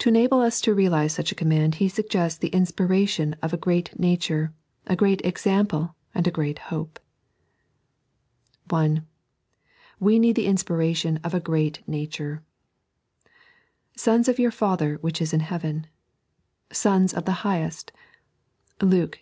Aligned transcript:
To 0.00 0.10
enable 0.10 0.44
ns 0.46 0.60
to 0.60 0.74
realize 0.74 1.14
such 1.14 1.32
a 1.32 1.34
command 1.34 1.76
He 1.76 1.88
suggests 1.88 2.38
the 2.38 2.50
Inspiration 2.52 3.34
of 3.40 3.54
a 3.54 3.56
great 3.56 3.98
Nature, 3.98 4.52
a 4.86 4.94
great 4.94 5.22
£xample, 5.22 5.94
(uid 6.14 6.26
a 6.26 6.30
great 6.30 6.58
Hope. 6.68 7.00
(I) 8.70 9.00
We 9.98 10.18
need 10.18 10.36
the 10.36 10.44
inspiration 10.44 11.20
of 11.24 11.32
a 11.32 11.40
ffreat 11.40 11.78
nature." 11.88 12.42
Sons 14.06 14.28
of 14.28 14.38
your 14.38 14.50
Father 14.50 14.96
which 15.00 15.22
is 15.22 15.32
in 15.32 15.40
Heaven 15.40 15.86
";"Sons 16.70 17.14
of 17.14 17.24
the 17.24 17.38
Highest" 17.42 17.92
(Lube 18.82 19.12
vi. 19.12 19.18